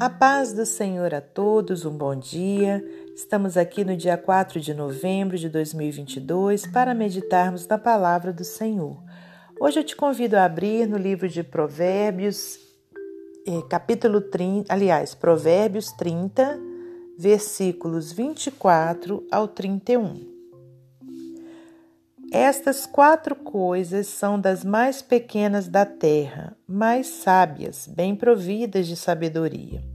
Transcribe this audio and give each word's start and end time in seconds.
A 0.00 0.08
paz 0.08 0.54
do 0.54 0.64
Senhor 0.64 1.12
a 1.12 1.20
todos, 1.20 1.84
um 1.84 1.94
bom 1.94 2.16
dia. 2.16 2.82
Estamos 3.14 3.58
aqui 3.58 3.84
no 3.84 3.94
dia 3.94 4.16
4 4.16 4.58
de 4.58 4.72
novembro 4.72 5.36
de 5.36 5.46
2022 5.50 6.66
para 6.68 6.94
meditarmos 6.94 7.66
na 7.66 7.76
palavra 7.76 8.32
do 8.32 8.42
Senhor. 8.42 8.96
Hoje 9.60 9.80
eu 9.80 9.84
te 9.84 9.94
convido 9.94 10.38
a 10.38 10.44
abrir 10.46 10.88
no 10.88 10.96
livro 10.96 11.28
de 11.28 11.42
Provérbios, 11.42 12.58
eh, 13.46 13.60
capítulo 13.68 14.22
30, 14.22 14.72
aliás, 14.72 15.14
Provérbios 15.14 15.92
30, 15.92 16.58
versículos 17.18 18.10
24 18.10 19.22
ao 19.30 19.46
31. 19.46 20.30
Estas 22.32 22.86
quatro 22.86 23.34
coisas 23.34 24.06
são 24.06 24.40
das 24.40 24.64
mais 24.64 25.02
pequenas 25.02 25.68
da 25.68 25.84
terra, 25.84 26.56
mais 26.66 27.08
sábias, 27.08 27.86
bem 27.86 28.16
providas 28.16 28.86
de 28.86 28.96
sabedoria. 28.96 29.89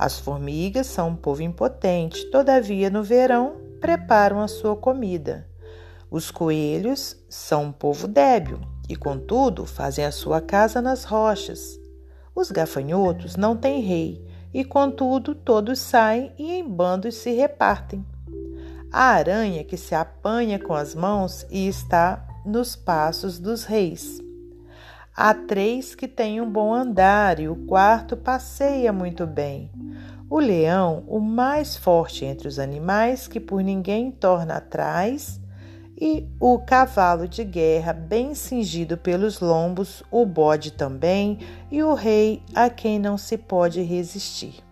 As 0.00 0.18
formigas 0.18 0.86
são 0.86 1.10
um 1.10 1.14
povo 1.14 1.42
impotente, 1.42 2.24
todavia 2.30 2.88
no 2.88 3.02
verão 3.02 3.60
preparam 3.82 4.40
a 4.40 4.48
sua 4.48 4.74
comida. 4.74 5.46
Os 6.10 6.30
coelhos 6.30 7.22
são 7.28 7.64
um 7.64 7.72
povo 7.72 8.08
débil 8.08 8.58
e, 8.88 8.96
contudo, 8.96 9.66
fazem 9.66 10.06
a 10.06 10.10
sua 10.10 10.40
casa 10.40 10.80
nas 10.80 11.04
rochas. 11.04 11.78
Os 12.34 12.50
gafanhotos 12.50 13.36
não 13.36 13.54
têm 13.54 13.82
rei 13.82 14.24
e, 14.54 14.64
contudo, 14.64 15.34
todos 15.34 15.78
saem 15.78 16.32
e 16.38 16.50
em 16.50 16.66
bandos 16.66 17.16
se 17.16 17.32
repartem 17.32 18.02
a 18.90 19.04
aranha 19.04 19.62
que 19.62 19.76
se 19.76 19.94
apanha 19.94 20.58
com 20.58 20.72
as 20.72 20.94
mãos 20.94 21.46
e 21.50 21.68
está 21.68 22.26
nos 22.46 22.74
passos 22.74 23.38
dos 23.38 23.64
reis. 23.64 24.18
Há 25.22 25.34
três 25.34 25.94
que 25.94 26.08
têm 26.08 26.40
um 26.40 26.50
bom 26.50 26.72
andar 26.72 27.40
e 27.40 27.46
o 27.46 27.54
quarto 27.54 28.16
passeia 28.16 28.90
muito 28.90 29.26
bem. 29.26 29.70
O 30.30 30.38
leão, 30.38 31.04
o 31.06 31.20
mais 31.20 31.76
forte 31.76 32.24
entre 32.24 32.48
os 32.48 32.58
animais, 32.58 33.28
que 33.28 33.38
por 33.38 33.62
ninguém 33.62 34.10
torna 34.10 34.54
atrás, 34.54 35.38
e 36.00 36.26
o 36.40 36.58
cavalo 36.60 37.28
de 37.28 37.44
guerra, 37.44 37.92
bem 37.92 38.34
cingido 38.34 38.96
pelos 38.96 39.40
lombos, 39.40 40.02
o 40.10 40.24
bode 40.24 40.72
também, 40.72 41.40
e 41.70 41.82
o 41.82 41.92
rei, 41.92 42.42
a 42.54 42.70
quem 42.70 42.98
não 42.98 43.18
se 43.18 43.36
pode 43.36 43.82
resistir. 43.82 44.64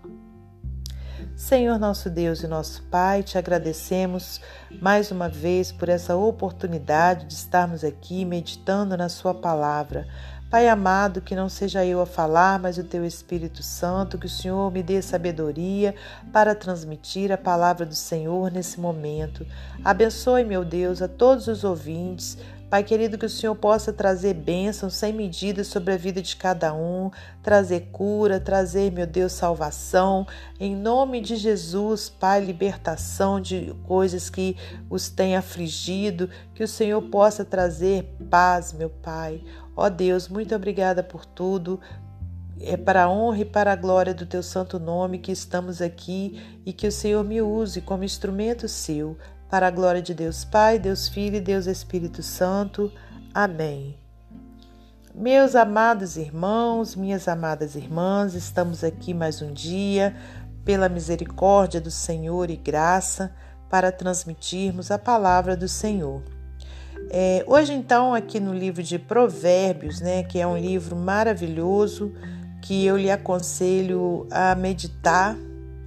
Senhor 1.38 1.78
nosso 1.78 2.10
Deus 2.10 2.42
e 2.42 2.48
nosso 2.48 2.82
Pai, 2.90 3.22
te 3.22 3.38
agradecemos 3.38 4.40
mais 4.82 5.12
uma 5.12 5.28
vez 5.28 5.70
por 5.70 5.88
essa 5.88 6.16
oportunidade 6.16 7.26
de 7.26 7.34
estarmos 7.34 7.84
aqui 7.84 8.24
meditando 8.24 8.96
na 8.96 9.08
Sua 9.08 9.32
palavra. 9.32 10.08
Pai 10.50 10.66
amado, 10.66 11.20
que 11.20 11.36
não 11.36 11.46
seja 11.46 11.84
eu 11.84 12.00
a 12.00 12.06
falar, 12.06 12.58
mas 12.58 12.78
o 12.78 12.84
Teu 12.84 13.04
Espírito 13.04 13.62
Santo, 13.62 14.16
que 14.16 14.24
o 14.24 14.30
Senhor 14.30 14.72
me 14.72 14.82
dê 14.82 15.02
sabedoria 15.02 15.94
para 16.32 16.54
transmitir 16.54 17.30
a 17.30 17.36
palavra 17.36 17.84
do 17.84 17.94
Senhor 17.94 18.50
nesse 18.50 18.80
momento. 18.80 19.46
Abençoe, 19.84 20.44
meu 20.44 20.64
Deus, 20.64 21.02
a 21.02 21.08
todos 21.08 21.48
os 21.48 21.64
ouvintes 21.64 22.38
Pai 22.70 22.84
querido, 22.84 23.16
que 23.16 23.24
o 23.24 23.30
Senhor 23.30 23.54
possa 23.54 23.94
trazer 23.94 24.34
bênçãos 24.34 24.94
sem 24.94 25.10
medida 25.10 25.64
sobre 25.64 25.94
a 25.94 25.96
vida 25.96 26.20
de 26.20 26.36
cada 26.36 26.74
um, 26.74 27.10
trazer 27.42 27.88
cura, 27.90 28.38
trazer, 28.38 28.92
meu 28.92 29.06
Deus, 29.06 29.32
salvação. 29.32 30.26
Em 30.60 30.76
nome 30.76 31.22
de 31.22 31.34
Jesus, 31.34 32.10
Pai, 32.10 32.44
libertação 32.44 33.40
de 33.40 33.74
coisas 33.84 34.28
que 34.28 34.54
os 34.90 35.08
têm 35.08 35.34
afligido, 35.34 36.28
que 36.54 36.62
o 36.62 36.68
Senhor 36.68 37.00
possa 37.00 37.42
trazer 37.42 38.14
paz, 38.28 38.74
meu 38.74 38.90
Pai. 38.90 39.42
Ó 39.80 39.88
Deus, 39.88 40.26
muito 40.26 40.52
obrigada 40.56 41.04
por 41.04 41.24
tudo. 41.24 41.78
É 42.60 42.76
para 42.76 43.04
a 43.04 43.08
honra 43.08 43.38
e 43.38 43.44
para 43.44 43.72
a 43.72 43.76
glória 43.76 44.12
do 44.12 44.26
teu 44.26 44.42
santo 44.42 44.76
nome 44.76 45.20
que 45.20 45.30
estamos 45.30 45.80
aqui 45.80 46.60
e 46.66 46.72
que 46.72 46.88
o 46.88 46.90
Senhor 46.90 47.22
me 47.22 47.40
use 47.40 47.80
como 47.80 48.02
instrumento 48.02 48.66
seu 48.66 49.16
para 49.48 49.68
a 49.68 49.70
glória 49.70 50.02
de 50.02 50.12
Deus 50.12 50.44
Pai, 50.44 50.80
Deus 50.80 51.06
Filho 51.06 51.36
e 51.36 51.40
Deus 51.40 51.68
Espírito 51.68 52.24
Santo. 52.24 52.90
Amém. 53.32 53.96
Meus 55.14 55.54
amados 55.54 56.16
irmãos, 56.16 56.96
minhas 56.96 57.28
amadas 57.28 57.76
irmãs, 57.76 58.34
estamos 58.34 58.82
aqui 58.82 59.14
mais 59.14 59.40
um 59.40 59.52
dia, 59.52 60.16
pela 60.64 60.88
misericórdia 60.88 61.80
do 61.80 61.90
Senhor 61.90 62.50
e 62.50 62.56
graça, 62.56 63.32
para 63.70 63.92
transmitirmos 63.92 64.90
a 64.90 64.98
palavra 64.98 65.56
do 65.56 65.68
Senhor. 65.68 66.37
É, 67.10 67.42
hoje, 67.46 67.72
então, 67.72 68.14
aqui 68.14 68.38
no 68.38 68.52
livro 68.52 68.82
de 68.82 68.98
Provérbios, 68.98 70.00
né, 70.00 70.22
que 70.22 70.38
é 70.38 70.46
um 70.46 70.56
livro 70.56 70.94
maravilhoso 70.94 72.12
que 72.60 72.84
eu 72.84 72.96
lhe 72.96 73.10
aconselho 73.10 74.26
a 74.30 74.54
meditar, 74.54 75.34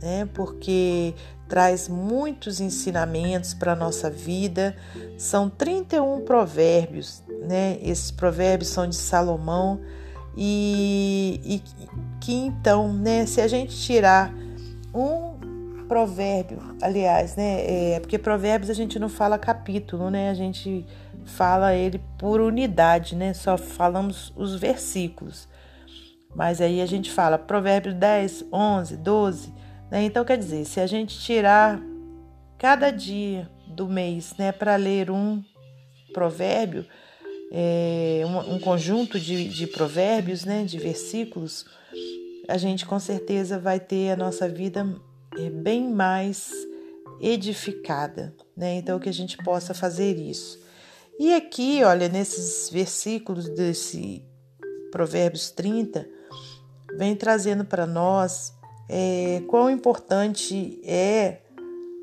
né, 0.02 0.28
porque 0.34 1.14
traz 1.52 1.90
muitos 1.90 2.62
ensinamentos 2.62 3.54
para 3.54 3.74
a 3.74 3.76
nossa 3.76 4.10
vida. 4.10 4.74
São 5.18 5.50
31 5.50 6.22
provérbios, 6.22 7.22
né? 7.46 7.78
Esses 7.82 8.10
provérbios 8.10 8.70
são 8.70 8.88
de 8.88 8.96
Salomão 8.96 9.82
e, 10.38 11.42
e 11.44 11.90
que 12.22 12.34
então, 12.34 12.94
né, 12.94 13.26
se 13.26 13.42
a 13.42 13.50
gente 13.50 13.76
tirar 13.76 14.34
um 14.96 15.86
provérbio, 15.90 16.60
aliás, 16.82 17.36
né, 17.36 17.96
é, 17.96 18.00
porque 18.00 18.18
provérbios 18.18 18.70
a 18.70 18.74
gente 18.74 18.98
não 18.98 19.10
fala 19.10 19.38
capítulo, 19.38 20.10
né? 20.10 20.30
A 20.30 20.34
gente 20.34 20.86
fala 21.26 21.76
ele 21.76 22.02
por 22.18 22.42
unidade, 22.42 23.16
né? 23.16 23.34
Só 23.34 23.58
falamos 23.58 24.34
os 24.36 24.56
versículos. 24.56 25.48
Mas 26.36 26.62
aí 26.62 26.82
a 26.82 26.86
gente 26.86 27.12
fala 27.12 27.38
Provérbios 27.38 27.94
10, 27.96 28.46
11, 28.52 28.98
12, 28.98 29.54
né? 29.92 30.04
Então, 30.04 30.24
quer 30.24 30.38
dizer, 30.38 30.66
se 30.66 30.80
a 30.80 30.88
gente 30.88 31.20
tirar 31.20 31.82
cada 32.58 32.92
dia 32.92 33.50
do 33.68 33.88
mês 33.88 34.34
né, 34.38 34.52
para 34.52 34.76
ler 34.76 35.10
um 35.12 35.44
provérbio, 36.14 36.86
é, 37.52 38.22
um, 38.26 38.56
um, 38.56 38.60
conjunto 38.60 39.20
de, 39.20 39.50
de 39.50 39.68
provérbios, 39.68 40.46
né, 40.46 40.64
de 40.64 40.78
versículos, 40.78 41.66
a 42.48 42.58
gente 42.58 42.86
com 42.86 43.00
certeza 43.00 43.60
vai 43.60 43.80
ter 43.80 44.12
a 44.12 44.16
nossa 44.16 44.48
vida 44.48 44.88
é, 45.38 45.50
bem 45.50 45.90
mais 45.90 46.52
edificada. 47.20 48.34
Né? 48.56 48.76
Então, 48.76 49.00
que 49.00 49.10
a 49.10 49.14
gente 49.14 49.38
possa 49.38 49.74
fazer 49.74 50.18
isso. 50.18 50.60
E 51.24 51.36
aqui, 51.36 51.84
olha, 51.84 52.10
nesses 52.10 52.68
versículos 52.72 53.48
desse 53.48 54.26
Provérbios 54.92 55.52
30, 55.52 56.10
vem 56.98 57.16
trazendo 57.16 57.64
para 57.64 57.86
nós 57.86 58.52
é, 58.90 59.44
quão 59.48 59.70
importante 59.70 60.82
é 60.84 61.42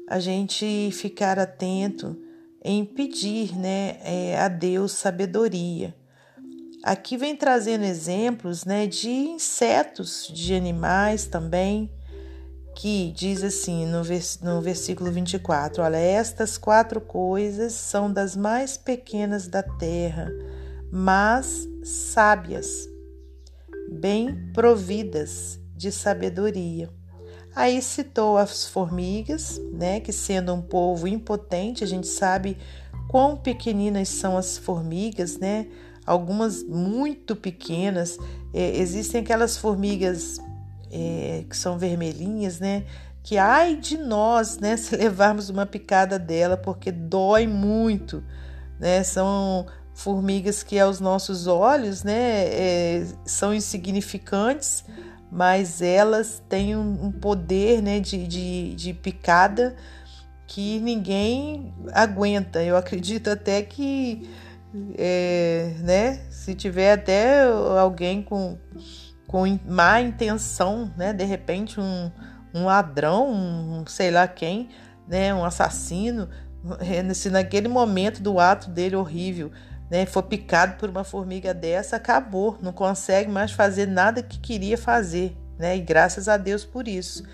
a 0.09 0.21
gente 0.21 0.91
ficar 0.93 1.37
atento 1.37 2.17
em 2.65 2.85
pedir 2.85 3.59
né, 3.59 3.99
é, 4.05 4.39
a 4.39 4.47
Deus 4.47 4.93
sabedoria. 4.93 5.93
Aqui 6.85 7.17
vem 7.17 7.35
trazendo 7.35 7.83
exemplos 7.83 8.65
né, 8.65 8.87
de 8.87 9.11
insetos, 9.11 10.31
de 10.33 10.55
animais 10.55 11.27
também, 11.27 11.91
que 12.79 13.11
diz 13.11 13.43
assim 13.43 13.87
no, 13.87 14.05
vers 14.05 14.39
no 14.41 14.61
versículo 14.61 15.11
24: 15.11 15.83
Olha, 15.83 15.97
estas 15.97 16.57
quatro 16.57 17.01
coisas 17.01 17.73
são 17.73 18.13
das 18.13 18.37
mais 18.37 18.77
pequenas 18.77 19.49
da 19.49 19.65
terra, 19.65 20.31
mas 20.89 21.69
sábias, 21.83 22.89
bem 23.91 24.53
providas 24.53 25.59
de 25.75 25.91
sabedoria. 25.91 26.89
Aí 27.53 27.83
citou 27.83 28.39
as 28.39 28.69
formigas, 28.69 29.61
né, 29.73 29.99
que 29.99 30.13
sendo 30.13 30.55
um 30.55 30.63
povo 30.63 31.09
impotente, 31.09 31.83
a 31.83 31.87
gente 31.87 32.07
sabe 32.07 32.57
quão 33.09 33.37
pequeninas 33.37 34.09
são 34.09 34.37
as 34.37 34.57
formigas, 34.57 35.37
né? 35.37 35.67
Algumas 36.07 36.63
muito 36.63 37.35
pequenas. 37.35 38.17
É, 38.55 38.79
existem 38.79 39.21
aquelas 39.21 39.57
formigas 39.57 40.39
é, 40.91 41.45
que 41.49 41.57
são 41.57 41.79
vermelhinhas, 41.79 42.61
né? 42.61 42.85
Que 43.23 43.37
ai 43.37 43.77
de 43.77 43.99
nós, 43.99 44.59
né? 44.59 44.77
Se 44.79 44.97
levarmos 44.97 45.49
uma 45.51 45.67
picada 45.67 46.19
dela, 46.19 46.57
porque 46.57 46.91
dói 46.91 47.47
muito, 47.47 48.23
né? 48.79 49.03
São 49.03 49.67
formigas 49.95 50.63
que 50.63 50.79
aos 50.79 51.01
nossos 51.01 51.47
olhos, 51.47 52.05
né? 52.05 52.47
É, 52.47 53.07
são 53.25 53.53
insignificantes, 53.53 54.85
mas 55.31 55.83
elas 55.83 56.43
têm 56.49 56.77
um 56.77 57.13
poder 57.13 57.83
né, 57.83 58.01
de, 58.01 58.27
de, 58.27 58.75
de 58.75 58.95
picada 58.95 59.77
que 60.49 60.81
ninguém 60.81 61.73
aguenta. 61.93 62.63
Eu 62.63 62.77
acredito 62.77 63.29
até 63.29 63.63
que, 63.63 64.29
é, 64.97 65.75
né, 65.81 66.21
se 66.31 66.55
tiver 66.55 66.93
até 66.93 67.43
alguém 67.79 68.23
com, 68.23 68.57
com 69.29 69.45
má 69.67 70.01
intenção, 70.01 70.91
né, 70.97 71.13
de 71.13 71.23
repente 71.23 71.79
um, 71.79 72.11
um 72.53 72.65
ladrão, 72.65 73.31
um 73.31 73.85
sei 73.87 74.11
lá 74.11 74.27
quem, 74.27 74.71
né, 75.07 75.33
um 75.33 75.45
assassino, 75.45 76.29
é, 76.81 77.15
se 77.15 77.31
naquele 77.31 77.69
momento 77.69 78.21
do 78.21 78.41
ato 78.41 78.71
dele 78.71 78.97
horrível 78.97 79.53
né, 79.91 80.07
for 80.07 80.23
picado 80.23 80.77
por 80.77 80.89
uma 80.89 81.05
formiga 81.05 81.55
dessa, 81.55 81.97
acabou, 81.97 82.59
não 82.61 82.73
consegue 82.73 83.31
mais 83.31 83.53
fazer 83.53 83.87
nada 83.87 84.23
que 84.23 84.39
queria 84.39 84.77
fazer, 84.77 85.37
né? 85.59 85.77
E 85.77 85.81
graças 85.81 86.29
a 86.29 86.37
Deus 86.37 86.65
por 86.65 86.87
isso. 86.87 87.25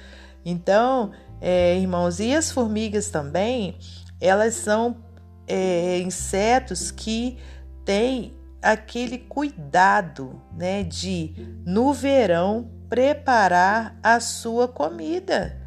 Então, 0.44 1.10
é, 1.40 1.76
irmãos, 1.76 2.20
e 2.20 2.34
as 2.34 2.52
formigas 2.52 3.08
também, 3.08 3.76
elas 4.20 4.54
são 4.54 4.96
é, 5.46 5.98
insetos 5.98 6.90
que 6.90 7.38
têm 7.84 8.32
aquele 8.64 9.18
cuidado, 9.18 10.40
né, 10.56 10.82
de 10.82 11.34
no 11.66 11.92
verão 11.92 12.70
preparar 12.88 13.94
a 14.02 14.18
sua 14.20 14.66
comida, 14.66 15.60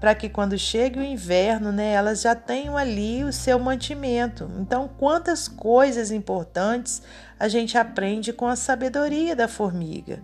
para 0.00 0.14
que 0.14 0.28
quando 0.28 0.56
chegue 0.56 0.98
o 0.98 1.02
inverno, 1.02 1.70
né, 1.70 1.92
elas 1.92 2.22
já 2.22 2.34
tenham 2.34 2.78
ali 2.78 3.22
o 3.22 3.32
seu 3.32 3.58
mantimento. 3.58 4.50
Então, 4.58 4.88
quantas 4.88 5.46
coisas 5.46 6.10
importantes 6.10 7.02
a 7.38 7.46
gente 7.46 7.76
aprende 7.76 8.32
com 8.32 8.46
a 8.46 8.56
sabedoria 8.56 9.36
da 9.36 9.46
formiga, 9.46 10.22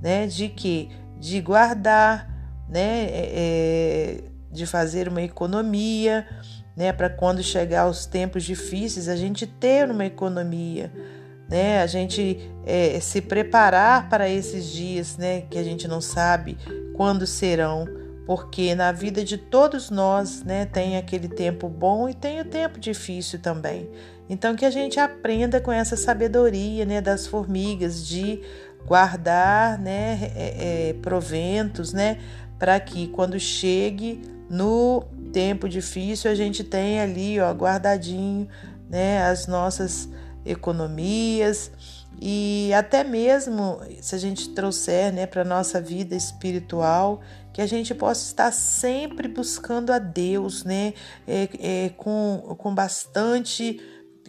né, 0.00 0.28
de 0.28 0.48
que 0.48 0.90
de 1.18 1.40
guardar, 1.40 2.30
né, 2.68 3.06
é, 3.06 3.32
é 3.34 4.24
de 4.52 4.66
fazer 4.66 5.08
uma 5.08 5.22
economia, 5.22 6.26
né, 6.76 6.92
para 6.92 7.10
quando 7.10 7.42
chegar 7.42 7.88
os 7.88 8.06
tempos 8.06 8.44
difíceis 8.44 9.08
a 9.08 9.16
gente 9.16 9.46
ter 9.46 9.90
uma 9.90 10.04
economia, 10.04 10.92
né, 11.48 11.80
a 11.80 11.86
gente 11.86 12.38
é, 12.64 12.98
se 13.00 13.20
preparar 13.20 14.08
para 14.08 14.28
esses 14.28 14.66
dias, 14.66 15.16
né, 15.16 15.42
que 15.42 15.58
a 15.58 15.62
gente 15.62 15.86
não 15.86 16.00
sabe 16.00 16.58
quando 16.94 17.26
serão, 17.26 17.86
porque 18.26 18.74
na 18.74 18.90
vida 18.90 19.22
de 19.22 19.38
todos 19.38 19.88
nós, 19.88 20.42
né, 20.42 20.66
tem 20.66 20.96
aquele 20.96 21.28
tempo 21.28 21.68
bom 21.68 22.08
e 22.08 22.14
tem 22.14 22.40
o 22.40 22.44
tempo 22.44 22.80
difícil 22.80 23.38
também. 23.38 23.88
Então 24.28 24.56
que 24.56 24.64
a 24.64 24.70
gente 24.70 24.98
aprenda 24.98 25.60
com 25.60 25.70
essa 25.70 25.96
sabedoria, 25.96 26.84
né, 26.84 27.00
das 27.00 27.28
formigas 27.28 28.04
de 28.04 28.40
guardar, 28.84 29.78
né, 29.78 30.32
é, 30.34 30.88
é, 30.88 30.92
proventos, 30.94 31.92
né, 31.92 32.18
para 32.58 32.80
que 32.80 33.06
quando 33.08 33.38
chegue 33.38 34.22
no 34.50 35.04
tempo 35.32 35.68
difícil 35.68 36.30
a 36.30 36.34
gente 36.34 36.64
tenha 36.64 37.04
ali, 37.04 37.38
ó, 37.38 37.52
guardadinho, 37.52 38.48
né, 38.88 39.22
as 39.22 39.46
nossas 39.46 40.08
economias 40.46 41.70
e 42.20 42.70
até 42.74 43.04
mesmo 43.04 43.80
se 44.00 44.14
a 44.14 44.18
gente 44.18 44.50
trouxer, 44.50 45.12
né, 45.12 45.26
para 45.26 45.44
nossa 45.44 45.80
vida 45.80 46.14
espiritual, 46.14 47.20
que 47.52 47.60
a 47.60 47.66
gente 47.66 47.94
possa 47.94 48.24
estar 48.24 48.52
sempre 48.52 49.28
buscando 49.28 49.92
a 49.92 49.98
Deus, 49.98 50.64
né, 50.64 50.94
é, 51.26 51.48
é, 51.58 51.88
com, 51.90 52.56
com 52.58 52.74
bastante 52.74 53.80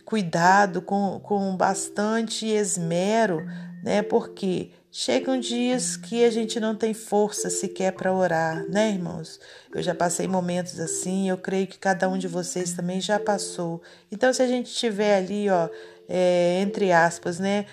cuidado, 0.03 0.81
com, 0.81 1.19
com 1.21 1.55
bastante 1.55 2.45
esmero, 2.45 3.45
né, 3.83 4.01
porque 4.01 4.71
Chegam 4.99 5.39
dias 5.39 5.95
que 5.95 6.25
a 6.25 6.31
gente 6.31 6.59
não 6.59 6.73
tem 6.73 6.91
força 6.91 7.51
sequer 7.51 7.91
para 7.91 8.11
orar, 8.11 8.65
né, 8.67 8.89
irmãos? 8.89 9.39
Eu 9.71 9.83
já 9.83 9.93
passei 9.93 10.27
momentos 10.27 10.79
assim, 10.79 11.29
eu 11.29 11.37
creio 11.37 11.67
que 11.67 11.77
cada 11.77 12.09
um 12.09 12.17
de 12.17 12.27
vocês 12.27 12.73
também 12.73 12.99
já 12.99 13.19
passou. 13.19 13.79
Então, 14.11 14.33
se 14.33 14.41
a 14.41 14.47
gente 14.47 14.73
tiver 14.73 15.17
ali, 15.17 15.51
ó, 15.51 15.69
é, 16.09 16.61
entre 16.63 16.91
aspas, 16.91 17.37
né, 17.37 17.67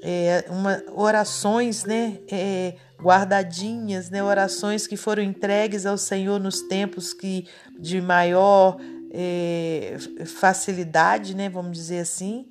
é, 0.00 0.46
uma, 0.48 0.82
orações, 0.94 1.84
né, 1.84 2.16
é, 2.32 2.76
guardadinhas, 2.98 4.08
né, 4.08 4.22
orações 4.22 4.86
que 4.86 4.96
foram 4.96 5.22
entregues 5.22 5.84
ao 5.84 5.98
Senhor 5.98 6.40
nos 6.40 6.62
tempos 6.62 7.12
que 7.12 7.46
de 7.78 8.00
maior 8.00 8.78
é, 9.10 9.98
facilidade, 10.24 11.36
né, 11.36 11.50
vamos 11.50 11.76
dizer 11.76 11.98
assim, 11.98 12.48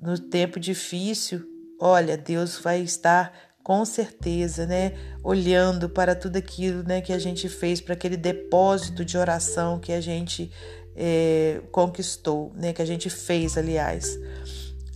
no 0.00 0.16
tempo 0.16 0.60
difícil, 0.60 1.49
olha, 1.80 2.16
Deus 2.16 2.58
vai 2.58 2.80
estar 2.80 3.32
com 3.62 3.84
certeza, 3.84 4.66
né, 4.66 4.92
olhando 5.22 5.88
para 5.88 6.14
tudo 6.14 6.36
aquilo, 6.36 6.82
né, 6.82 7.00
que 7.00 7.12
a 7.12 7.18
gente 7.18 7.48
fez, 7.48 7.80
para 7.80 7.94
aquele 7.94 8.16
depósito 8.16 9.04
de 9.04 9.16
oração 9.16 9.78
que 9.78 9.92
a 9.92 10.00
gente 10.00 10.50
é, 10.96 11.60
conquistou, 11.70 12.52
né, 12.54 12.72
que 12.72 12.82
a 12.82 12.86
gente 12.86 13.08
fez, 13.08 13.56
aliás. 13.56 14.18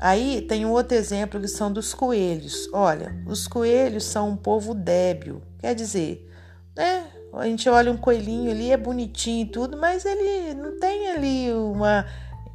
Aí 0.00 0.42
tem 0.42 0.66
um 0.66 0.72
outro 0.72 0.96
exemplo 0.96 1.40
que 1.40 1.48
são 1.48 1.72
dos 1.72 1.94
coelhos. 1.94 2.68
Olha, 2.72 3.14
os 3.26 3.46
coelhos 3.46 4.04
são 4.04 4.30
um 4.30 4.36
povo 4.36 4.74
débil, 4.74 5.40
quer 5.58 5.74
dizer, 5.74 6.28
né? 6.76 7.06
A 7.32 7.46
gente 7.46 7.68
olha 7.68 7.90
um 7.90 7.96
coelhinho 7.96 8.50
ali, 8.50 8.70
é 8.70 8.76
bonitinho 8.76 9.46
e 9.46 9.50
tudo, 9.50 9.76
mas 9.76 10.04
ele 10.04 10.54
não 10.54 10.78
tem 10.78 11.10
ali 11.10 11.52
uma 11.52 12.06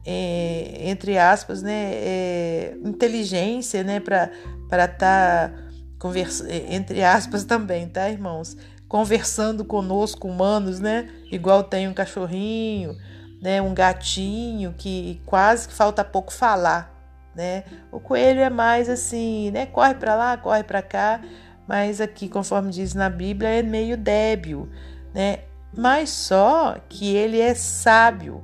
é, 0.06 0.90
entre 0.90 1.18
aspas, 1.18 1.62
né, 1.62 1.92
é, 1.94 2.78
inteligência, 2.84 3.84
né, 3.84 4.00
para 4.00 4.32
estar 4.70 4.88
tá 4.98 5.52
conversando, 6.00 6.50
é, 6.50 6.74
entre 6.74 7.04
aspas 7.04 7.44
também, 7.44 7.88
tá, 7.88 8.10
irmãos? 8.10 8.56
Conversando 8.88 9.64
conosco, 9.64 10.28
humanos, 10.28 10.80
né? 10.80 11.10
Igual 11.32 11.64
tem 11.64 11.88
um 11.88 11.94
cachorrinho, 11.94 12.98
né, 13.42 13.62
um 13.62 13.74
gatinho 13.74 14.74
que 14.78 15.22
quase 15.26 15.68
que 15.68 15.74
falta 15.74 16.04
pouco 16.04 16.34
falar, 16.34 16.92
né? 17.36 17.64
O 17.92 18.00
coelho 18.00 18.40
é 18.40 18.50
mais 18.50 18.90
assim, 18.90 19.52
né? 19.52 19.66
Corre 19.66 19.94
para 19.96 20.16
lá, 20.16 20.38
corre 20.38 20.64
para 20.64 20.82
cá, 20.82 21.22
mas 21.68 22.02
aqui, 22.02 22.28
conforme 22.28 22.72
diz 22.72 22.96
na 22.96 23.10
Bíblia, 23.10 23.50
é 23.50 23.62
meio 23.62 23.96
débil, 23.96 24.68
né? 25.14 25.40
Mas 25.78 26.10
só 26.10 26.78
que 26.90 27.16
ele 27.16 27.40
é 27.40 27.54
sábio, 27.54 28.44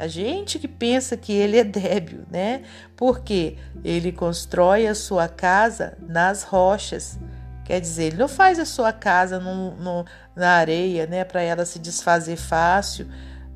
a 0.00 0.08
gente 0.08 0.58
que 0.58 0.66
pensa 0.66 1.14
que 1.14 1.30
ele 1.30 1.58
é 1.58 1.64
débil, 1.64 2.22
né? 2.30 2.62
Porque 2.96 3.58
ele 3.84 4.10
constrói 4.10 4.86
a 4.86 4.94
sua 4.94 5.28
casa 5.28 5.98
nas 6.00 6.42
rochas. 6.42 7.18
Quer 7.66 7.82
dizer, 7.82 8.04
ele 8.04 8.16
não 8.16 8.26
faz 8.26 8.58
a 8.58 8.64
sua 8.64 8.94
casa 8.94 9.38
no, 9.38 9.76
no, 9.76 10.06
na 10.34 10.52
areia, 10.52 11.06
né? 11.06 11.22
Para 11.22 11.42
ela 11.42 11.66
se 11.66 11.78
desfazer 11.78 12.36
fácil, 12.36 13.06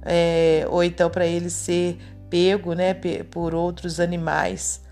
é, 0.02 0.66
ou 0.68 0.84
então 0.84 1.08
para 1.08 1.26
ele 1.26 1.48
ser 1.48 1.98
pego, 2.28 2.74
né? 2.74 2.92
Por 3.30 3.54
outros 3.54 3.98
animais. 3.98 4.82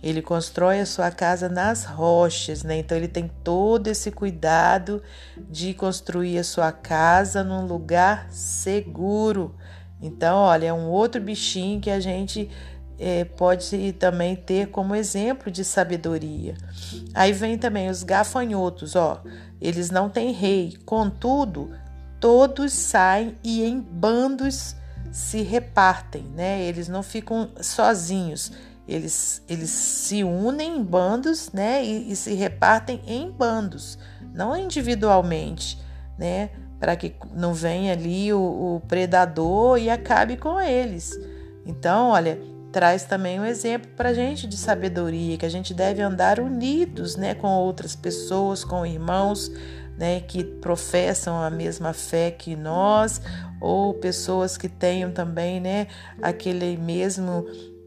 Ele 0.00 0.22
constrói 0.22 0.78
a 0.78 0.86
sua 0.86 1.10
casa 1.10 1.48
nas 1.48 1.84
rochas, 1.84 2.62
né? 2.62 2.78
Então 2.78 2.96
ele 2.96 3.08
tem 3.08 3.28
todo 3.42 3.88
esse 3.88 4.12
cuidado 4.12 5.02
de 5.50 5.74
construir 5.74 6.38
a 6.38 6.44
sua 6.44 6.70
casa 6.70 7.42
num 7.42 7.66
lugar 7.66 8.28
seguro 8.30 9.56
então, 10.04 10.36
olha, 10.36 10.66
é 10.66 10.72
um 10.72 10.90
outro 10.90 11.18
bichinho 11.18 11.80
que 11.80 11.90
a 11.90 11.98
gente 11.98 12.50
é, 12.98 13.24
pode 13.24 13.94
também 13.94 14.36
ter 14.36 14.68
como 14.68 14.94
exemplo 14.94 15.50
de 15.50 15.64
sabedoria. 15.64 16.54
Aí 17.14 17.32
vem 17.32 17.56
também 17.56 17.88
os 17.88 18.02
gafanhotos, 18.02 18.94
ó. 18.94 19.22
Eles 19.58 19.90
não 19.90 20.10
têm 20.10 20.30
rei, 20.30 20.76
contudo, 20.84 21.70
todos 22.20 22.72
saem 22.72 23.34
e 23.42 23.64
em 23.64 23.80
bandos 23.80 24.76
se 25.10 25.40
repartem, 25.40 26.24
né? 26.34 26.62
Eles 26.62 26.86
não 26.86 27.02
ficam 27.02 27.48
sozinhos. 27.62 28.52
Eles, 28.86 29.42
eles 29.48 29.70
se 29.70 30.22
unem 30.22 30.76
em 30.76 30.84
bandos, 30.84 31.50
né? 31.50 31.82
E, 31.82 32.12
e 32.12 32.16
se 32.16 32.34
repartem 32.34 33.00
em 33.06 33.30
bandos, 33.30 33.98
não 34.34 34.54
individualmente, 34.54 35.78
né? 36.18 36.50
Para 36.84 36.96
que 36.96 37.14
não 37.34 37.54
venha 37.54 37.94
ali 37.94 38.30
o, 38.30 38.38
o 38.38 38.82
predador 38.86 39.78
e 39.78 39.88
acabe 39.88 40.36
com 40.36 40.60
eles. 40.60 41.18
Então, 41.64 42.10
olha, 42.10 42.38
traz 42.70 43.04
também 43.04 43.40
um 43.40 43.44
exemplo 43.46 43.90
para 43.96 44.10
a 44.10 44.12
gente 44.12 44.46
de 44.46 44.58
sabedoria, 44.58 45.38
que 45.38 45.46
a 45.46 45.48
gente 45.48 45.72
deve 45.72 46.02
andar 46.02 46.38
unidos 46.38 47.16
né, 47.16 47.34
com 47.34 47.48
outras 47.48 47.96
pessoas, 47.96 48.62
com 48.62 48.84
irmãos 48.84 49.50
né, 49.96 50.20
que 50.20 50.44
professam 50.44 51.40
a 51.40 51.48
mesma 51.48 51.94
fé 51.94 52.30
que 52.30 52.54
nós, 52.54 53.18
ou 53.62 53.94
pessoas 53.94 54.58
que 54.58 54.68
tenham 54.68 55.10
também 55.10 55.60
né, 55.60 55.86
aquele 56.20 56.76
mesmo 56.76 57.46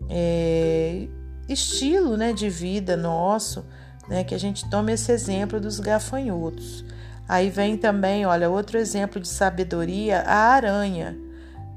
é, 0.09 1.07
estilo 1.47 2.17
né, 2.17 2.33
de 2.33 2.49
vida 2.49 2.97
nosso, 2.97 3.63
né, 4.09 4.23
que 4.23 4.33
a 4.33 4.39
gente 4.39 4.67
tome 4.71 4.91
esse 4.91 5.11
exemplo 5.11 5.61
dos 5.61 5.79
gafanhotos. 5.79 6.83
Aí 7.27 7.49
vem 7.49 7.77
também, 7.77 8.25
olha, 8.25 8.49
outro 8.49 8.77
exemplo 8.77 9.19
de 9.19 9.27
sabedoria, 9.27 10.21
a 10.21 10.53
aranha, 10.53 11.17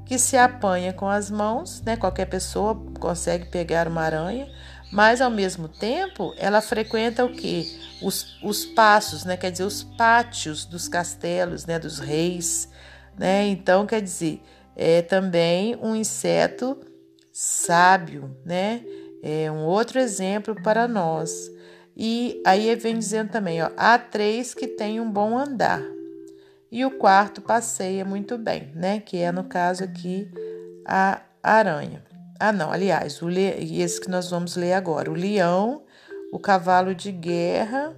que 0.05 0.17
se 0.17 0.37
apanha 0.37 0.93
com 0.93 1.07
as 1.07 1.29
mãos, 1.29 1.81
né? 1.81 1.97
Qualquer 1.97 2.25
pessoa 2.25 2.75
consegue 2.99 3.45
pegar 3.45 3.87
uma 3.87 4.01
aranha, 4.01 4.47
mas 4.91 5.21
ao 5.21 5.29
mesmo 5.29 5.67
tempo 5.67 6.33
ela 6.37 6.61
frequenta 6.61 7.25
o 7.25 7.33
que? 7.33 7.65
Os, 8.01 8.37
os 8.43 8.65
passos, 8.65 9.25
né? 9.25 9.35
Quer 9.35 9.51
dizer, 9.51 9.63
os 9.63 9.83
pátios 9.83 10.65
dos 10.65 10.87
castelos, 10.87 11.65
né? 11.65 11.77
Dos 11.77 11.99
reis, 11.99 12.69
né? 13.17 13.47
Então, 13.47 13.85
quer 13.85 14.01
dizer, 14.01 14.41
é 14.75 15.01
também 15.01 15.75
um 15.81 15.95
inseto 15.95 16.77
sábio, 17.31 18.35
né? 18.45 18.83
É 19.23 19.51
um 19.51 19.65
outro 19.65 19.99
exemplo 19.99 20.55
para 20.61 20.87
nós. 20.87 21.49
E 22.03 22.41
aí 22.43 22.75
vem 22.77 22.97
dizendo 22.97 23.29
também, 23.29 23.61
ó, 23.61 23.69
há 23.77 23.95
três 23.99 24.55
que 24.55 24.65
têm 24.65 24.99
um 24.99 25.11
bom 25.11 25.37
andar. 25.37 25.83
E 26.71 26.83
o 26.83 26.97
quarto 26.97 27.41
passeia 27.41 28.03
muito 28.03 28.39
bem, 28.39 28.71
né? 28.73 28.99
Que 28.99 29.17
é 29.17 29.31
no 29.31 29.43
caso 29.43 29.83
aqui 29.83 30.27
a 30.83 31.21
aranha. 31.43 32.03
Ah, 32.39 32.51
não, 32.51 32.71
aliás, 32.71 33.21
o 33.21 33.27
le... 33.27 33.43
esse 33.79 34.01
que 34.01 34.09
nós 34.09 34.31
vamos 34.31 34.55
ler 34.55 34.73
agora, 34.73 35.11
o 35.11 35.13
leão, 35.13 35.83
o 36.33 36.39
cavalo 36.39 36.95
de 36.95 37.11
guerra 37.11 37.95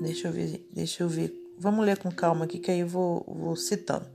Deixa 0.00 0.28
eu 0.28 0.32
ver, 0.32 0.68
deixa 0.72 1.02
eu 1.02 1.08
ver. 1.08 1.32
Vamos 1.58 1.84
ler 1.84 1.96
com 1.98 2.10
calma 2.10 2.44
aqui, 2.44 2.58
que 2.58 2.70
aí 2.70 2.80
eu 2.80 2.88
vou, 2.88 3.24
vou 3.26 3.54
citando. 3.54 4.06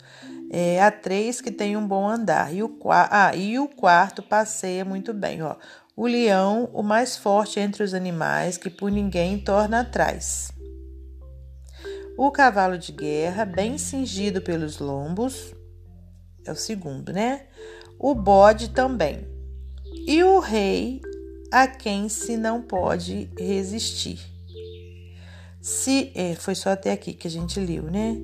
É, 0.49 0.81
há 0.81 0.91
três 0.91 1.39
que 1.41 1.51
tem 1.51 1.77
um 1.77 1.87
bom 1.87 2.07
andar. 2.07 2.53
E 2.53 2.61
o, 2.61 2.77
ah, 2.89 3.35
e 3.35 3.57
o 3.59 3.67
quarto 3.67 4.21
passeia 4.21 4.83
muito 4.83 5.13
bem. 5.13 5.41
Ó. 5.41 5.55
O 5.99 6.05
leão, 6.05 6.69
o 6.73 6.83
mais 6.83 7.17
forte 7.17 7.59
entre 7.59 7.81
os 7.81 7.91
animais, 7.91 8.55
que 8.55 8.69
por 8.69 8.91
ninguém 8.91 9.39
torna 9.39 9.79
atrás. 9.79 10.51
O 12.15 12.29
cavalo 12.29 12.77
de 12.77 12.91
guerra, 12.91 13.43
bem 13.45 13.79
cingido 13.79 14.39
pelos 14.39 14.77
lombos, 14.77 15.55
é 16.45 16.51
o 16.51 16.55
segundo, 16.55 17.11
né? 17.11 17.47
O 17.97 18.13
bode 18.13 18.69
também. 18.69 19.27
E 20.05 20.23
o 20.23 20.37
rei, 20.37 21.01
a 21.51 21.65
quem 21.65 22.07
se 22.09 22.37
não 22.37 22.61
pode 22.61 23.31
resistir. 23.35 24.19
Se 25.59 26.11
é, 26.13 26.35
foi 26.35 26.53
só 26.53 26.69
até 26.69 26.91
aqui 26.91 27.11
que 27.11 27.27
a 27.27 27.31
gente 27.31 27.59
leu, 27.59 27.85
né? 27.85 28.17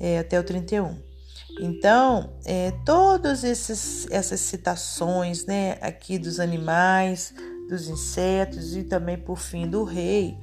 É, 0.00 0.18
até 0.18 0.40
o 0.40 0.42
31. 0.42 1.11
Então, 1.60 2.32
é, 2.44 2.72
todas 2.84 3.44
essas 3.44 4.40
citações, 4.40 5.44
né, 5.44 5.78
aqui 5.80 6.18
dos 6.18 6.40
animais, 6.40 7.34
dos 7.68 7.88
insetos 7.88 8.76
e 8.76 8.84
também 8.84 9.16
por 9.16 9.38
fim 9.38 9.68
do 9.68 9.84
rei, 9.84 10.36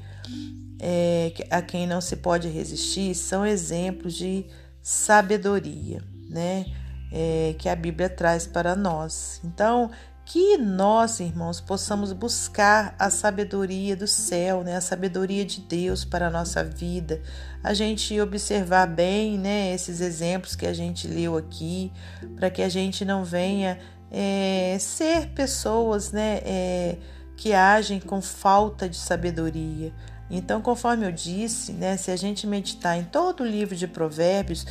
é, 0.80 1.34
a 1.50 1.62
quem 1.62 1.86
não 1.86 2.00
se 2.00 2.16
pode 2.16 2.48
resistir, 2.48 3.14
são 3.16 3.46
exemplos 3.46 4.14
de 4.14 4.46
sabedoria, 4.82 6.02
né? 6.30 6.66
É, 7.12 7.56
que 7.58 7.68
a 7.68 7.76
Bíblia 7.76 8.08
traz 8.08 8.46
para 8.46 8.76
nós. 8.76 9.42
Então, 9.44 9.90
que 10.30 10.60
nós, 10.60 11.20
irmãos, 11.20 11.60
possamos 11.60 12.14
buscar 12.14 12.94
a 13.00 13.10
sabedoria 13.10 13.96
do 13.96 14.06
céu, 14.06 14.64
né? 14.64 14.76
a 14.76 14.82
sabedoria 14.82 15.44
de 15.44 15.60
Deus 15.60 16.06
para 16.06 16.28
a 16.28 16.30
nossa 16.30 16.64
vida, 16.64 17.20
a 17.64 17.74
gente 17.74 18.22
observar 18.22 18.86
bem 18.86 19.40
né, 19.40 19.74
esses 19.74 20.00
exemplos 20.00 20.56
que 20.56 20.68
a 20.68 20.74
gente 20.74 21.08
leu 21.08 21.36
aqui, 21.36 21.92
para 22.36 22.52
que 22.52 22.62
a 22.62 22.70
gente 22.70 23.04
não 23.04 23.24
venha 23.24 23.80
é, 24.12 24.78
ser 24.80 25.30
pessoas 25.30 26.12
né, 26.12 26.42
é, 26.46 26.98
que 27.36 27.52
agem 27.52 28.00
com 28.00 28.22
falta 28.22 28.88
de 28.88 28.98
sabedoria, 28.98 29.92
então, 30.30 30.62
conforme 30.62 31.08
eu 31.08 31.12
disse, 31.12 31.72
né, 31.74 31.98
se 31.98 32.12
a 32.12 32.16
gente 32.16 32.46
meditar 32.46 32.98
em 32.98 33.04
todo 33.04 33.42
o 33.42 33.46
livro 33.46 33.76
de 33.76 33.88
Provérbios, 33.88 34.66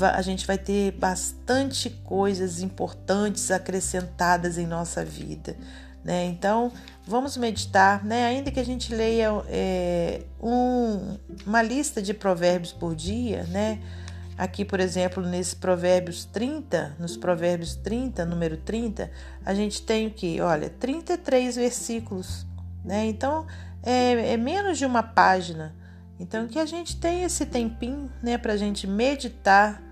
a 0.00 0.22
gente 0.22 0.46
vai 0.46 0.56
ter 0.56 0.92
bastante 0.92 1.90
coisas 1.90 2.62
importantes 2.62 3.50
acrescentadas 3.50 4.56
em 4.56 4.66
nossa 4.66 5.04
vida. 5.04 5.54
Né? 6.02 6.24
Então, 6.26 6.72
vamos 7.06 7.36
meditar, 7.36 8.04
né? 8.04 8.24
ainda 8.24 8.50
que 8.50 8.58
a 8.58 8.64
gente 8.64 8.94
leia 8.94 9.30
é, 9.48 10.22
um, 10.42 11.16
uma 11.46 11.62
lista 11.62 12.00
de 12.00 12.14
provérbios 12.14 12.72
por 12.72 12.94
dia, 12.94 13.44
né? 13.44 13.78
Aqui, 14.36 14.64
por 14.64 14.80
exemplo, 14.80 15.22
nesse 15.22 15.54
Provérbios 15.54 16.24
30, 16.24 16.96
nos 16.98 17.16
Provérbios 17.16 17.76
30, 17.76 18.24
número 18.24 18.56
30, 18.56 19.10
a 19.44 19.54
gente 19.54 19.82
tem 19.82 20.06
o 20.06 20.10
que? 20.10 20.40
Olha, 20.40 20.70
33 20.70 21.54
versículos, 21.54 22.46
né? 22.84 23.06
Então, 23.06 23.46
é, 23.82 24.32
é 24.32 24.36
menos 24.36 24.78
de 24.78 24.86
uma 24.86 25.02
página. 25.02 25.74
Então, 26.18 26.46
que 26.46 26.58
a 26.58 26.66
gente 26.66 26.96
tenha 26.96 27.26
esse 27.26 27.46
tempinho 27.46 28.10
né, 28.22 28.38
para 28.38 28.52
a 28.52 28.56
gente 28.56 28.86
meditar 28.86 29.82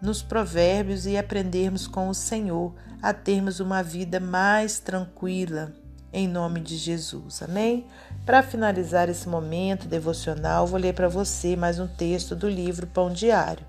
nos 0.00 0.22
provérbios 0.22 1.06
e 1.06 1.16
aprendermos 1.16 1.86
com 1.86 2.08
o 2.08 2.14
Senhor 2.14 2.74
a 3.02 3.12
termos 3.12 3.60
uma 3.60 3.82
vida 3.82 4.20
mais 4.20 4.78
tranquila, 4.78 5.72
em 6.12 6.28
nome 6.28 6.60
de 6.60 6.76
Jesus. 6.76 7.42
Amém? 7.42 7.86
Para 8.24 8.42
finalizar 8.42 9.08
esse 9.08 9.28
momento 9.28 9.88
devocional, 9.88 10.66
vou 10.66 10.78
ler 10.78 10.94
para 10.94 11.08
você 11.08 11.56
mais 11.56 11.78
um 11.78 11.86
texto 11.86 12.34
do 12.36 12.48
livro 12.48 12.86
Pão 12.86 13.10
Diário, 13.10 13.66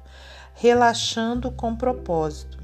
Relaxando 0.54 1.52
com 1.52 1.76
Propósito. 1.76 2.60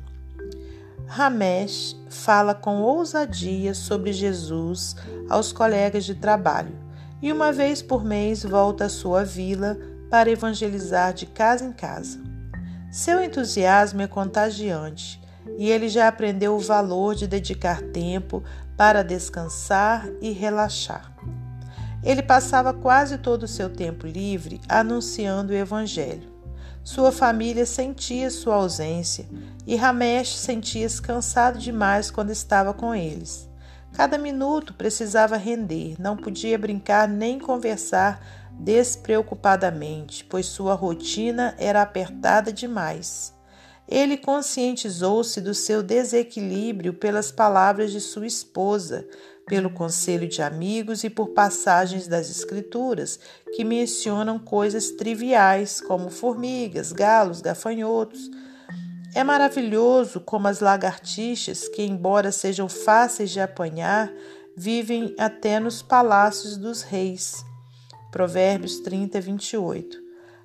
Ramesh 1.08 1.96
fala 2.10 2.54
com 2.54 2.82
ousadia 2.82 3.74
sobre 3.74 4.12
Jesus 4.12 4.94
aos 5.30 5.54
colegas 5.54 6.04
de 6.04 6.14
trabalho 6.14 6.76
e 7.22 7.32
uma 7.32 7.52
vez 7.52 7.82
por 7.82 8.04
mês 8.04 8.44
volta 8.44 8.86
à 8.86 8.90
sua 8.90 9.24
vila 9.24 9.78
para 10.10 10.30
evangelizar 10.30 11.14
de 11.14 11.26
casa 11.26 11.64
em 11.66 11.72
casa. 11.72 12.20
Seu 12.92 13.24
entusiasmo 13.24 14.02
é 14.02 14.08
contagiante 14.08 15.22
e 15.58 15.70
ele 15.70 15.88
já 15.88 16.10
aprendeu 16.10 16.56
o 16.56 16.60
valor 16.60 17.16
de 17.16 17.26
dedicar 17.26 17.82
tempo 17.82 18.44
para 18.76 19.02
descansar 19.02 20.08
e 20.22 20.32
relaxar. 20.32 21.14
Ele 22.04 22.22
passava 22.22 22.74
quase 22.74 23.18
todo 23.18 23.44
o 23.44 23.48
seu 23.48 23.70
tempo 23.70 24.06
livre 24.06 24.62
anunciando 24.68 25.54
o 25.54 25.56
Evangelho. 25.56 26.37
Sua 26.88 27.12
família 27.12 27.66
sentia 27.66 28.32
sua 28.32 28.56
ausência 28.56 29.26
e 29.68 29.76
Ramesh 29.76 30.38
sentia-se 30.38 31.02
cansado 31.02 31.60
demais 31.60 32.10
quando 32.10 32.30
estava 32.30 32.74
com 32.74 32.96
eles. 32.96 33.50
Cada 33.92 34.18
minuto 34.18 34.74
precisava 34.74 35.36
render, 35.36 35.98
não 36.00 36.16
podia 36.16 36.58
brincar 36.58 37.06
nem 37.06 37.40
conversar 37.40 38.26
despreocupadamente, 38.54 40.24
pois 40.24 40.46
sua 40.46 40.76
rotina 40.76 41.54
era 41.58 41.82
apertada 41.82 42.54
demais. 42.54 43.36
Ele 43.86 44.16
conscientizou-se 44.16 45.42
do 45.42 45.54
seu 45.54 45.84
desequilíbrio 45.84 46.94
pelas 46.94 47.34
palavras 47.34 47.92
de 47.92 48.00
sua 48.00 48.26
esposa, 48.26 49.06
pelo 49.48 49.70
conselho 49.70 50.28
de 50.28 50.42
amigos 50.42 51.04
e 51.04 51.10
por 51.10 51.30
passagens 51.30 52.08
das 52.08 52.30
Escrituras 52.30 53.20
que 53.56 53.64
mencionam 53.64 54.38
coisas 54.38 54.92
triviais, 54.92 55.82
como 55.82 56.10
formigas, 56.10 56.92
galos, 56.92 57.42
gafanhotos 57.42 58.30
é 59.18 59.24
maravilhoso 59.24 60.20
como 60.20 60.48
as 60.48 60.60
lagartixas, 60.60 61.68
que, 61.68 61.82
embora 61.82 62.32
sejam 62.32 62.70
fáceis 62.70 63.32
de 63.32 63.40
apanhar, 63.40 64.14
vivem 64.56 65.16
até 65.18 65.60
nos 65.60 65.82
palácios 65.82 66.56
dos 66.56 66.84
reis. 66.84 67.44
Provérbios 68.12 68.80
30, 68.80 69.20
28. 69.20 69.98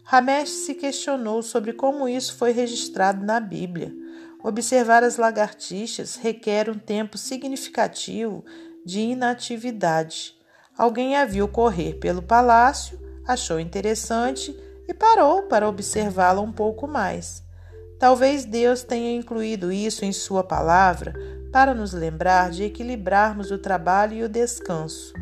Ramesh 0.04 0.49
se 0.49 0.75
questionou 0.75 1.42
sobre 1.42 1.75
como 1.75 2.09
isso 2.09 2.35
foi 2.35 2.52
registrado 2.52 3.23
na 3.23 3.38
Bíblia. 3.40 3.94
Observar 4.42 5.04
as 5.04 5.18
lagartixas 5.18 6.16
requer 6.16 6.71
um 6.71 6.78
tempo 6.78 7.18
significativo 7.18 8.42
de 8.84 9.00
inatividade. 9.00 10.34
Alguém 10.76 11.16
a 11.16 11.24
viu 11.24 11.46
correr 11.46 11.94
pelo 11.94 12.22
palácio, 12.22 12.98
achou 13.26 13.60
interessante 13.60 14.56
e 14.88 14.94
parou 14.94 15.42
para 15.42 15.68
observá-la 15.68 16.40
um 16.40 16.52
pouco 16.52 16.86
mais. 16.86 17.42
Talvez 17.98 18.44
Deus 18.44 18.82
tenha 18.82 19.14
incluído 19.14 19.72
isso 19.72 20.04
em 20.04 20.12
Sua 20.12 20.42
palavra 20.42 21.14
para 21.52 21.74
nos 21.74 21.92
lembrar 21.92 22.50
de 22.50 22.64
equilibrarmos 22.64 23.50
o 23.50 23.58
trabalho 23.58 24.14
e 24.14 24.22
o 24.24 24.28
descanso. 24.28 25.12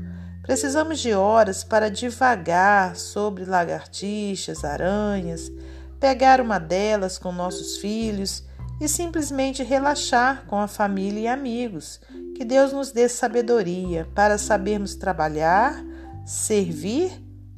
Precisamos 0.43 0.99
de 0.99 1.13
horas 1.13 1.63
para 1.63 1.91
divagar 1.91 2.97
sobre 2.97 3.45
lagartixas, 3.45 4.65
aranhas, 4.65 5.53
pegar 5.99 6.41
uma 6.41 6.59
delas 6.59 7.19
com 7.19 7.31
nossos 7.31 7.77
filhos 7.77 8.45
e 8.81 8.89
simplesmente 8.89 9.63
relaxar 9.63 10.47
com 10.47 10.59
a 10.59 10.67
família 10.67 11.21
e 11.21 11.29
amigos. 11.29 12.01
Que 12.35 12.45
Deus 12.45 12.73
nos 12.73 12.91
dê 12.91 13.09
sabedoria 13.09 14.09
para 14.15 14.39
sabermos 14.39 14.95
trabalhar, 14.95 15.85
servir 16.25 17.13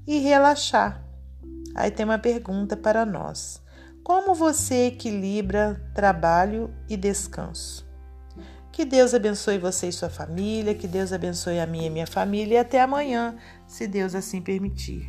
e 0.06 0.18
relaxar. 0.18 1.02
Aí 1.74 1.90
tem 1.90 2.04
uma 2.04 2.18
pergunta 2.18 2.76
para 2.76 3.06
nós. 3.06 3.62
Como 4.02 4.34
você 4.34 4.86
equilibra 4.86 5.80
trabalho 5.94 6.74
e 6.88 6.96
descanso? 6.96 7.86
Que 8.72 8.84
Deus 8.84 9.14
abençoe 9.14 9.58
você 9.58 9.88
e 9.88 9.92
sua 9.92 10.10
família, 10.10 10.74
que 10.74 10.88
Deus 10.88 11.12
abençoe 11.12 11.60
a 11.60 11.66
minha 11.66 11.86
e 11.86 11.90
minha 11.90 12.06
família 12.06 12.54
e 12.54 12.58
até 12.58 12.80
amanhã, 12.80 13.36
se 13.66 13.86
Deus 13.86 14.14
assim 14.14 14.40
permitir. 14.40 15.08